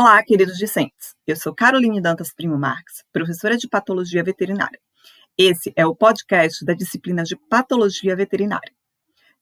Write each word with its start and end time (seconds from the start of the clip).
Olá, 0.00 0.22
queridos 0.22 0.56
discentes. 0.56 1.16
Eu 1.26 1.34
sou 1.34 1.52
Caroline 1.52 2.00
Dantas 2.00 2.32
Primo 2.32 2.56
Marques, 2.56 3.02
professora 3.12 3.56
de 3.56 3.66
Patologia 3.66 4.22
Veterinária. 4.22 4.78
Esse 5.36 5.72
é 5.74 5.84
o 5.84 5.92
podcast 5.92 6.64
da 6.64 6.72
disciplina 6.72 7.24
de 7.24 7.34
Patologia 7.34 8.14
Veterinária. 8.14 8.72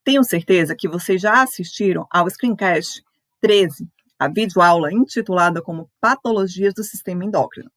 Tenho 0.03 0.25
certeza 0.25 0.75
que 0.75 0.89
vocês 0.89 1.21
já 1.21 1.43
assistiram 1.43 2.07
ao 2.11 2.30
Screencast 2.30 3.05
13, 3.39 3.87
a 4.19 4.29
videoaula 4.29 4.91
intitulada 4.91 5.61
como 5.61 5.91
Patologias 6.00 6.73
do 6.73 6.82
Sistema 6.82 7.27
Endócrino. 7.27 7.70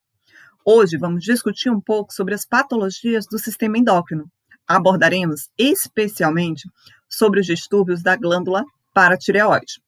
Hoje 0.64 0.98
vamos 0.98 1.26
discutir 1.26 1.70
um 1.70 1.82
pouco 1.82 2.14
sobre 2.14 2.34
as 2.34 2.46
patologias 2.46 3.26
do 3.26 3.38
sistema 3.38 3.78
endócrino. 3.78 4.32
Abordaremos 4.66 5.50
especialmente 5.58 6.64
sobre 7.10 7.42
os 7.42 7.46
distúrbios 7.46 8.02
da 8.02 8.16
glândula 8.16 8.64
paratireoide. 8.94 9.82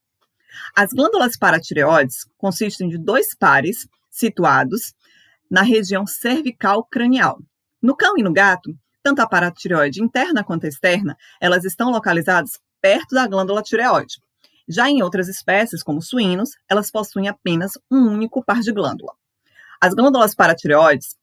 As 0.75 0.91
glândulas 0.91 1.37
paratireoides 1.37 2.25
consistem 2.37 2.89
de 2.89 2.97
dois 2.97 3.35
pares 3.35 3.87
situados 4.09 4.93
na 5.49 5.61
região 5.61 6.05
cervical 6.05 6.83
cranial. 6.83 7.39
No 7.81 7.95
cão 7.95 8.17
e 8.17 8.23
no 8.23 8.31
gato, 8.31 8.73
tanto 9.03 9.21
a 9.21 9.27
paratireoide 9.27 10.01
interna 10.01 10.43
quanto 10.43 10.65
externa, 10.65 11.17
elas 11.39 11.65
estão 11.65 11.89
localizadas 11.89 12.59
perto 12.79 13.15
da 13.15 13.27
glândula 13.27 13.61
tireoide. 13.61 14.21
Já 14.67 14.89
em 14.89 15.01
outras 15.01 15.27
espécies, 15.27 15.83
como 15.83 16.01
suínos, 16.01 16.52
elas 16.69 16.91
possuem 16.91 17.27
apenas 17.27 17.73
um 17.89 18.07
único 18.07 18.43
par 18.43 18.59
de 18.59 18.71
glândula. 18.71 19.13
As 19.81 19.93
glândulas 19.93 20.35
paratireoides, 20.35 21.15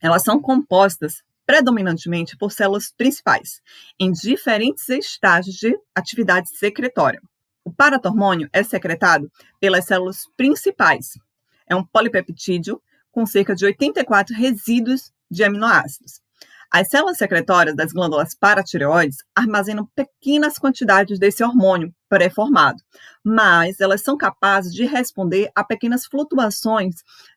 elas 0.00 0.22
são 0.22 0.40
compostas 0.40 1.22
predominantemente 1.46 2.36
por 2.36 2.52
células 2.52 2.90
principais, 2.90 3.60
em 3.98 4.12
diferentes 4.12 4.88
estágios 4.88 5.56
de 5.56 5.78
atividade 5.94 6.48
secretória. 6.56 7.22
O 7.68 7.70
paratormônio 7.70 8.48
é 8.50 8.62
secretado 8.62 9.30
pelas 9.60 9.84
células 9.84 10.22
principais. 10.38 11.18
É 11.66 11.76
um 11.76 11.84
polipeptídeo 11.84 12.80
com 13.12 13.26
cerca 13.26 13.54
de 13.54 13.66
84 13.66 14.34
resíduos 14.34 15.12
de 15.30 15.44
aminoácidos. 15.44 16.22
As 16.70 16.88
células 16.88 17.18
secretórias 17.18 17.76
das 17.76 17.92
glândulas 17.92 18.34
paratireoides 18.34 19.18
armazenam 19.36 19.86
pequenas 19.94 20.58
quantidades 20.58 21.18
desse 21.18 21.44
hormônio 21.44 21.94
pré-formado, 22.08 22.82
mas 23.22 23.82
elas 23.82 24.02
são 24.02 24.16
capazes 24.16 24.72
de 24.72 24.86
responder 24.86 25.50
a 25.54 25.62
pequenas 25.62 26.06
flutuações 26.06 26.94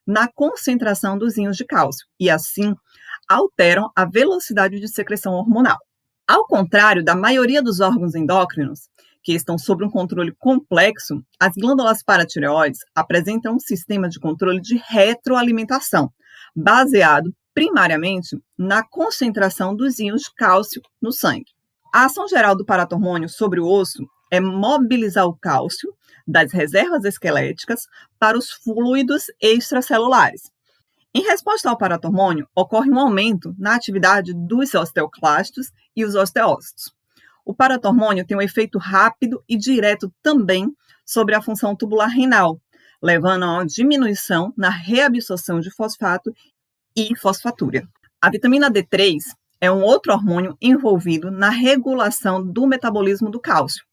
na 0.07 0.29
concentração 0.29 1.17
dos 1.17 1.35
íons 1.35 1.57
de 1.57 1.65
cálcio 1.65 2.07
e, 2.17 2.29
assim, 2.29 2.73
alteram 3.27 3.91
a 3.93 4.05
velocidade 4.05 4.79
de 4.79 4.87
secreção 4.87 5.33
hormonal. 5.33 5.77
Ao 6.25 6.47
contrário 6.47 7.03
da 7.03 7.15
maioria 7.15 7.61
dos 7.61 7.81
órgãos 7.81 8.15
endócrinos, 8.15 8.87
que 9.23 9.33
estão 9.33 9.57
sob 9.57 9.85
um 9.85 9.89
controle 9.89 10.31
complexo, 10.33 11.23
as 11.39 11.53
glândulas 11.55 12.03
paratireoides 12.03 12.79
apresentam 12.95 13.55
um 13.55 13.59
sistema 13.59 14.09
de 14.09 14.19
controle 14.19 14.59
de 14.59 14.81
retroalimentação, 14.87 16.11
baseado 16.55 17.33
primariamente 17.53 18.41
na 18.57 18.83
concentração 18.83 19.75
dos 19.75 19.99
íons 19.99 20.23
de 20.23 20.33
cálcio 20.35 20.81
no 21.01 21.11
sangue. 21.11 21.51
A 21.93 22.05
ação 22.05 22.27
geral 22.27 22.55
do 22.55 22.65
paratormônio 22.65 23.27
sobre 23.27 23.59
o 23.59 23.67
osso 23.67 24.07
é 24.31 24.39
mobilizar 24.39 25.25
o 25.25 25.35
cálcio 25.35 25.93
das 26.25 26.53
reservas 26.53 27.03
esqueléticas 27.03 27.87
para 28.17 28.37
os 28.37 28.49
fluidos 28.49 29.25
extracelulares. 29.41 30.49
Em 31.13 31.23
resposta 31.23 31.69
ao 31.69 31.77
paratormônio, 31.77 32.47
ocorre 32.55 32.89
um 32.89 32.97
aumento 32.97 33.53
na 33.59 33.75
atividade 33.75 34.33
dos 34.33 34.73
osteoclastos 34.73 35.69
e 35.93 36.05
os 36.05 36.15
osteócitos. 36.15 36.93
O 37.45 37.53
paratormônio 37.53 38.25
tem 38.25 38.37
um 38.37 38.41
efeito 38.41 38.77
rápido 38.77 39.43
e 39.47 39.57
direto 39.57 40.11
também 40.21 40.71
sobre 41.05 41.35
a 41.35 41.41
função 41.41 41.75
tubular 41.75 42.09
renal, 42.09 42.59
levando 43.01 43.43
a 43.43 43.53
uma 43.53 43.65
diminuição 43.65 44.53
na 44.55 44.69
reabsorção 44.69 45.59
de 45.59 45.71
fosfato 45.71 46.33
e 46.95 47.15
fosfatúria. 47.15 47.87
A 48.21 48.29
vitamina 48.29 48.69
D3 48.69 49.17
é 49.59 49.71
um 49.71 49.81
outro 49.81 50.13
hormônio 50.13 50.57
envolvido 50.61 51.31
na 51.31 51.49
regulação 51.49 52.45
do 52.45 52.67
metabolismo 52.67 53.29
do 53.29 53.39
cálcio 53.39 53.83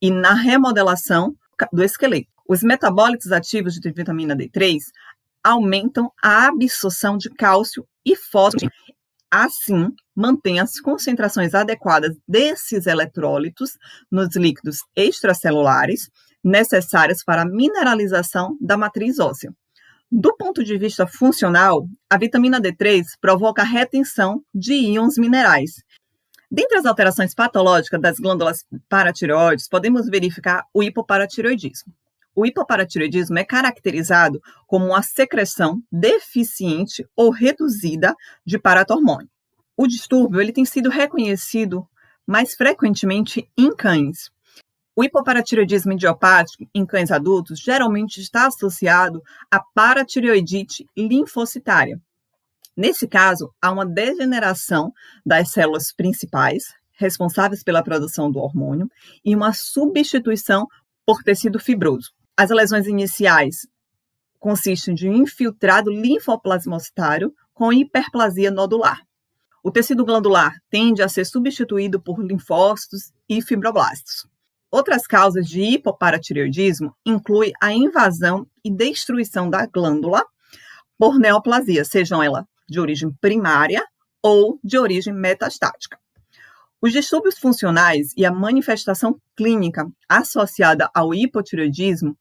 e 0.00 0.10
na 0.10 0.34
remodelação 0.34 1.34
do 1.72 1.82
esqueleto. 1.82 2.28
Os 2.48 2.62
metabólitos 2.62 3.32
ativos 3.32 3.74
de 3.74 3.90
vitamina 3.90 4.34
D3 4.34 4.78
aumentam 5.42 6.10
a 6.22 6.48
absorção 6.48 7.16
de 7.16 7.28
cálcio 7.30 7.86
e 8.04 8.16
fósforo 8.16 8.70
Assim, 9.30 9.88
mantém 10.14 10.58
as 10.58 10.80
concentrações 10.80 11.54
adequadas 11.54 12.16
desses 12.26 12.86
eletrólitos 12.86 13.76
nos 14.10 14.34
líquidos 14.34 14.78
extracelulares 14.96 16.10
necessárias 16.42 17.22
para 17.22 17.42
a 17.42 17.48
mineralização 17.48 18.56
da 18.60 18.76
matriz 18.76 19.18
óssea. 19.18 19.52
Do 20.10 20.34
ponto 20.36 20.64
de 20.64 20.78
vista 20.78 21.06
funcional, 21.06 21.86
a 22.08 22.16
vitamina 22.16 22.58
D3 22.58 23.04
provoca 23.20 23.60
a 23.60 23.66
retenção 23.66 24.42
de 24.54 24.72
íons 24.72 25.18
minerais. 25.18 25.82
Dentre 26.50 26.78
as 26.78 26.86
alterações 26.86 27.34
patológicas 27.34 28.00
das 28.00 28.18
glândulas 28.18 28.64
paratireoides, 28.88 29.68
podemos 29.68 30.06
verificar 30.06 30.64
o 30.72 30.82
hipoparatireoidismo. 30.82 31.92
O 32.40 32.46
hipoparatireoidismo 32.46 33.36
é 33.36 33.42
caracterizado 33.42 34.40
como 34.64 34.86
uma 34.86 35.02
secreção 35.02 35.82
deficiente 35.90 37.04
ou 37.16 37.30
reduzida 37.30 38.14
de 38.46 38.60
paratormônio. 38.60 39.28
O 39.76 39.88
distúrbio 39.88 40.40
ele 40.40 40.52
tem 40.52 40.64
sido 40.64 40.88
reconhecido 40.88 41.84
mais 42.24 42.54
frequentemente 42.54 43.50
em 43.58 43.74
cães. 43.74 44.30
O 44.94 45.02
hipoparatireoidismo 45.02 45.94
idiopático 45.94 46.64
em 46.72 46.86
cães 46.86 47.10
adultos 47.10 47.58
geralmente 47.58 48.20
está 48.20 48.46
associado 48.46 49.20
à 49.50 49.58
paratireoidite 49.74 50.88
linfocitária. 50.96 52.00
Nesse 52.76 53.08
caso, 53.08 53.52
há 53.60 53.72
uma 53.72 53.84
degeneração 53.84 54.92
das 55.26 55.50
células 55.50 55.90
principais, 55.90 56.72
responsáveis 56.92 57.64
pela 57.64 57.82
produção 57.82 58.30
do 58.30 58.38
hormônio, 58.38 58.88
e 59.24 59.34
uma 59.34 59.52
substituição 59.52 60.68
por 61.04 61.24
tecido 61.24 61.58
fibroso. 61.58 62.16
As 62.40 62.50
lesões 62.50 62.86
iniciais 62.86 63.66
consistem 64.38 64.94
de 64.94 65.08
um 65.08 65.12
infiltrado 65.12 65.90
linfoplasmocitário 65.90 67.34
com 67.52 67.72
hiperplasia 67.72 68.48
nodular. 68.48 69.00
O 69.60 69.72
tecido 69.72 70.04
glandular 70.04 70.54
tende 70.70 71.02
a 71.02 71.08
ser 71.08 71.24
substituído 71.24 72.00
por 72.00 72.24
linfócitos 72.24 73.12
e 73.28 73.42
fibroblastos. 73.42 74.24
Outras 74.70 75.04
causas 75.04 75.48
de 75.48 75.62
hipoparatireoidismo 75.62 76.94
incluem 77.04 77.52
a 77.60 77.72
invasão 77.72 78.46
e 78.64 78.70
destruição 78.70 79.50
da 79.50 79.66
glândula 79.66 80.24
por 80.96 81.18
neoplasia, 81.18 81.84
sejam 81.84 82.22
elas 82.22 82.44
de 82.68 82.78
origem 82.78 83.10
primária 83.20 83.84
ou 84.22 84.60
de 84.62 84.78
origem 84.78 85.12
metastática. 85.12 85.98
Os 86.80 86.92
distúrbios 86.92 87.36
funcionais 87.38 88.12
e 88.16 88.24
a 88.24 88.30
manifestação 88.30 89.20
clínica 89.36 89.84
associada 90.08 90.88
ao 90.94 91.12
hipotireoidismo 91.12 92.16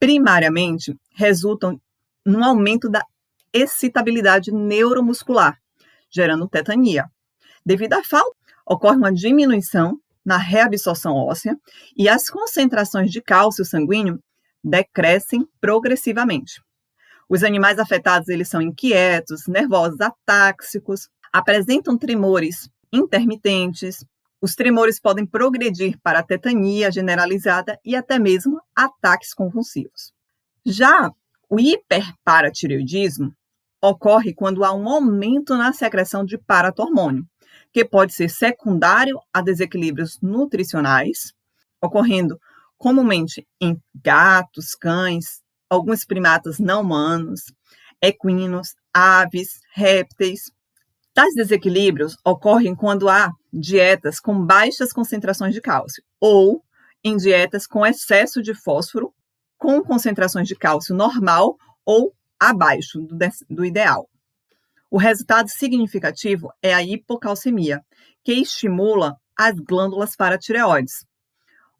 primariamente 0.00 0.96
resultam 1.14 1.78
num 2.24 2.42
aumento 2.42 2.88
da 2.88 3.04
excitabilidade 3.52 4.50
neuromuscular, 4.50 5.58
gerando 6.10 6.48
tetania. 6.48 7.04
Devido 7.64 7.94
à 7.94 8.02
falta, 8.02 8.34
ocorre 8.64 8.96
uma 8.96 9.12
diminuição 9.12 10.00
na 10.24 10.38
reabsorção 10.38 11.14
óssea 11.14 11.54
e 11.94 12.08
as 12.08 12.30
concentrações 12.30 13.10
de 13.10 13.20
cálcio 13.20 13.64
sanguíneo 13.64 14.18
decrescem 14.64 15.46
progressivamente. 15.60 16.62
Os 17.28 17.44
animais 17.44 17.78
afetados 17.78 18.28
eles 18.28 18.48
são 18.48 18.62
inquietos, 18.62 19.46
nervosos, 19.46 20.00
atáxicos, 20.00 21.10
apresentam 21.30 21.98
tremores 21.98 22.70
intermitentes, 22.92 24.04
os 24.40 24.54
tremores 24.54 25.00
podem 25.00 25.26
progredir 25.26 25.98
para 26.02 26.22
tetania 26.22 26.90
generalizada 26.90 27.78
e 27.84 27.96
até 27.96 28.18
mesmo 28.18 28.60
ataques 28.74 29.34
convulsivos. 29.34 30.12
Já 30.64 31.10
o 31.48 31.58
hiperparatireoidismo 31.58 33.34
ocorre 33.82 34.34
quando 34.34 34.64
há 34.64 34.72
um 34.72 34.88
aumento 34.88 35.56
na 35.56 35.72
secreção 35.72 36.24
de 36.24 36.36
paratormônio, 36.36 37.26
que 37.72 37.84
pode 37.84 38.12
ser 38.12 38.28
secundário 38.28 39.18
a 39.32 39.40
desequilíbrios 39.40 40.18
nutricionais, 40.20 41.32
ocorrendo 41.80 42.38
comumente 42.76 43.46
em 43.60 43.80
gatos, 43.94 44.74
cães, 44.74 45.42
alguns 45.68 46.04
primatas 46.04 46.58
não 46.58 46.82
humanos, 46.82 47.52
equinos, 48.00 48.74
aves, 48.94 49.60
répteis, 49.72 50.52
Tais 51.18 51.34
desequilíbrios 51.34 52.16
ocorrem 52.24 52.76
quando 52.76 53.08
há 53.08 53.32
dietas 53.52 54.20
com 54.20 54.40
baixas 54.40 54.92
concentrações 54.92 55.52
de 55.52 55.60
cálcio 55.60 56.00
ou 56.20 56.62
em 57.02 57.16
dietas 57.16 57.66
com 57.66 57.84
excesso 57.84 58.40
de 58.40 58.54
fósforo, 58.54 59.12
com 59.56 59.82
concentrações 59.82 60.46
de 60.46 60.54
cálcio 60.54 60.94
normal 60.94 61.56
ou 61.84 62.14
abaixo 62.38 63.00
do, 63.00 63.18
do 63.50 63.64
ideal. 63.64 64.08
O 64.88 64.96
resultado 64.96 65.48
significativo 65.48 66.52
é 66.62 66.72
a 66.72 66.84
hipocalcemia, 66.84 67.80
que 68.22 68.34
estimula 68.34 69.16
as 69.36 69.56
glândulas 69.56 70.14
paratireoides. 70.14 71.04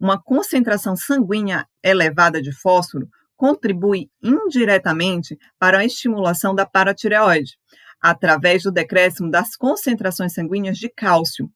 Uma 0.00 0.20
concentração 0.20 0.96
sanguínea 0.96 1.64
elevada 1.81 2.43
de 2.43 2.50
fósforo 2.50 3.08
contribui 3.37 4.11
indiretamente 4.20 5.38
para 5.61 5.79
a 5.79 5.85
estimulação 5.85 6.56
da 6.56 6.67
paratireoide, 6.67 7.56
através 8.00 8.62
do 8.62 8.72
decréscimo 8.72 9.30
das 9.30 9.56
concentrações 9.56 10.32
sanguíneas 10.32 10.78
de 10.78 10.88
cálcio. 10.88 11.50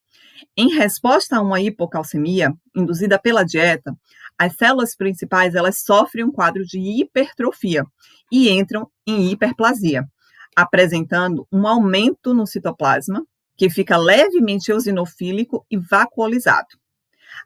Em 0.57 0.75
resposta 0.75 1.37
a 1.37 1.41
uma 1.41 1.61
hipocalcemia 1.61 2.53
induzida 2.75 3.19
pela 3.19 3.45
dieta, 3.45 3.97
as 4.39 4.57
células 4.57 4.97
principais 4.97 5.55
elas 5.55 5.81
sofrem 5.81 6.25
um 6.25 6.33
quadro 6.33 6.65
de 6.65 6.79
hipertrofia 6.79 7.85
e 8.31 8.51
entram 8.51 8.91
em 9.07 9.31
hiperplasia, 9.31 10.05
apresentando 10.57 11.47
um 11.53 11.67
aumento 11.67 12.35
no 12.35 12.47
citoplasma, 12.47 13.25
que 13.57 13.71
fica 13.71 13.97
levemente 13.97 14.71
eosinofílico 14.71 15.65
e 15.71 15.77
vacuolizado. 15.77 16.69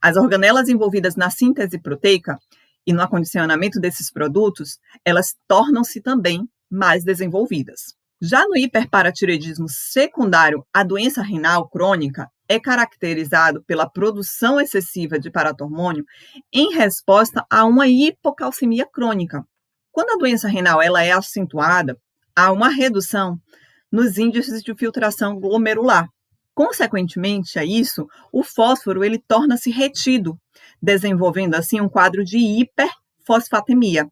As 0.00 0.16
organelas 0.16 0.68
envolvidas 0.68 1.16
na 1.16 1.30
síntese 1.30 1.78
proteica 1.78 2.38
e 2.86 2.92
no 2.92 3.02
acondicionamento 3.02 3.80
desses 3.80 4.10
produtos, 4.10 4.78
elas 5.04 5.34
tornam-se 5.48 6.00
também 6.00 6.48
mais 6.70 7.04
desenvolvidas. 7.04 7.96
Já 8.20 8.48
no 8.48 8.56
hiperparatireoidismo 8.56 9.68
secundário, 9.68 10.66
a 10.72 10.82
doença 10.82 11.20
renal 11.20 11.68
crônica 11.68 12.30
é 12.48 12.58
caracterizado 12.58 13.62
pela 13.64 13.90
produção 13.90 14.58
excessiva 14.58 15.18
de 15.18 15.30
paratormônio 15.30 16.02
em 16.50 16.72
resposta 16.72 17.44
a 17.50 17.66
uma 17.66 17.86
hipocalcemia 17.86 18.86
crônica. 18.86 19.44
Quando 19.92 20.12
a 20.12 20.16
doença 20.16 20.48
renal 20.48 20.80
ela 20.80 21.02
é 21.02 21.12
acentuada, 21.12 21.98
há 22.34 22.50
uma 22.52 22.70
redução 22.70 23.38
nos 23.92 24.16
índices 24.16 24.62
de 24.62 24.74
filtração 24.74 25.38
glomerular. 25.38 26.08
Consequentemente 26.54 27.58
a 27.58 27.66
isso, 27.66 28.06
o 28.32 28.42
fósforo 28.42 29.04
ele 29.04 29.18
torna-se 29.18 29.70
retido, 29.70 30.38
desenvolvendo 30.80 31.54
assim 31.54 31.82
um 31.82 31.88
quadro 31.88 32.24
de 32.24 32.38
hiperfosfatemia. 32.38 34.10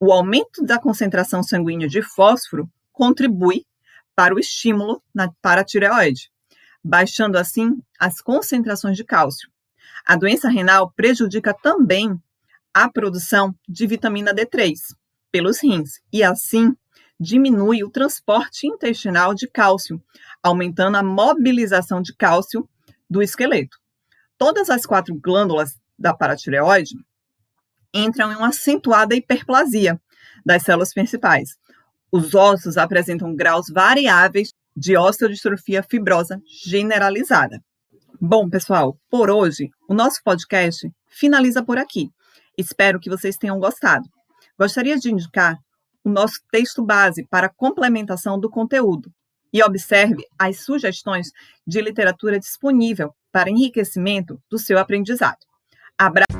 O 0.00 0.12
aumento 0.12 0.64
da 0.64 0.80
concentração 0.80 1.44
sanguínea 1.44 1.86
de 1.86 2.02
fósforo 2.02 2.68
contribui 3.00 3.64
para 4.14 4.34
o 4.34 4.38
estímulo 4.38 5.02
na 5.14 5.32
paratireoide, 5.40 6.30
baixando 6.84 7.38
assim 7.38 7.82
as 7.98 8.20
concentrações 8.20 8.94
de 8.94 9.04
cálcio. 9.04 9.48
A 10.06 10.16
doença 10.16 10.50
renal 10.50 10.92
prejudica 10.94 11.54
também 11.54 12.14
a 12.74 12.90
produção 12.90 13.54
de 13.66 13.86
vitamina 13.86 14.34
D3 14.34 14.74
pelos 15.32 15.62
rins 15.62 15.92
e 16.12 16.22
assim 16.22 16.76
diminui 17.18 17.82
o 17.82 17.90
transporte 17.90 18.66
intestinal 18.66 19.32
de 19.34 19.48
cálcio, 19.48 19.98
aumentando 20.42 20.98
a 20.98 21.02
mobilização 21.02 22.02
de 22.02 22.14
cálcio 22.14 22.68
do 23.08 23.22
esqueleto. 23.22 23.78
Todas 24.36 24.68
as 24.68 24.84
quatro 24.84 25.14
glândulas 25.14 25.80
da 25.98 26.12
paratireoide 26.12 26.96
entram 27.94 28.30
em 28.30 28.36
uma 28.36 28.48
acentuada 28.48 29.16
hiperplasia 29.16 29.98
das 30.44 30.64
células 30.64 30.92
principais. 30.92 31.58
Os 32.12 32.34
ossos 32.34 32.76
apresentam 32.76 33.34
graus 33.34 33.66
variáveis 33.72 34.52
de 34.76 34.96
osteodistrofia 34.96 35.82
fibrosa 35.82 36.40
generalizada. 36.64 37.60
Bom, 38.20 38.48
pessoal, 38.48 38.98
por 39.08 39.30
hoje, 39.30 39.70
o 39.88 39.94
nosso 39.94 40.20
podcast 40.24 40.90
finaliza 41.08 41.64
por 41.64 41.78
aqui. 41.78 42.10
Espero 42.58 43.00
que 43.00 43.08
vocês 43.08 43.36
tenham 43.36 43.58
gostado. 43.58 44.04
Gostaria 44.58 44.98
de 44.98 45.10
indicar 45.10 45.56
o 46.04 46.10
nosso 46.10 46.40
texto 46.50 46.84
base 46.84 47.26
para 47.30 47.48
complementação 47.48 48.38
do 48.38 48.50
conteúdo 48.50 49.10
e 49.52 49.62
observe 49.62 50.24
as 50.38 50.64
sugestões 50.64 51.28
de 51.66 51.80
literatura 51.80 52.38
disponível 52.38 53.14
para 53.32 53.50
enriquecimento 53.50 54.40
do 54.50 54.58
seu 54.58 54.78
aprendizado. 54.78 55.38
Abraço! 55.98 56.39